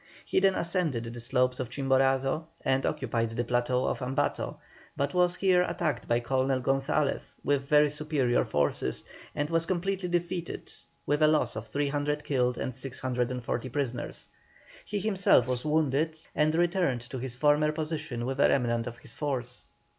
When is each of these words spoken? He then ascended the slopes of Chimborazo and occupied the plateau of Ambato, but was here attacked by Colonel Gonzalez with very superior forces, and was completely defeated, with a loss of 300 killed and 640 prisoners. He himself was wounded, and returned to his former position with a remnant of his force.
He 0.25 0.39
then 0.39 0.55
ascended 0.55 1.03
the 1.03 1.19
slopes 1.19 1.59
of 1.59 1.69
Chimborazo 1.69 2.47
and 2.65 2.87
occupied 2.87 3.35
the 3.35 3.43
plateau 3.43 3.85
of 3.85 3.99
Ambato, 4.01 4.57
but 4.97 5.13
was 5.13 5.35
here 5.35 5.61
attacked 5.61 6.07
by 6.07 6.19
Colonel 6.19 6.59
Gonzalez 6.59 7.35
with 7.43 7.69
very 7.69 7.91
superior 7.91 8.43
forces, 8.43 9.03
and 9.35 9.51
was 9.51 9.67
completely 9.67 10.09
defeated, 10.09 10.73
with 11.05 11.21
a 11.21 11.27
loss 11.27 11.55
of 11.55 11.67
300 11.67 12.23
killed 12.23 12.57
and 12.57 12.73
640 12.73 13.69
prisoners. 13.69 14.29
He 14.85 14.97
himself 14.99 15.47
was 15.47 15.63
wounded, 15.63 16.17
and 16.33 16.55
returned 16.55 17.01
to 17.01 17.19
his 17.19 17.35
former 17.35 17.71
position 17.71 18.25
with 18.25 18.39
a 18.39 18.49
remnant 18.49 18.87
of 18.87 18.97
his 18.97 19.13
force. 19.13 19.67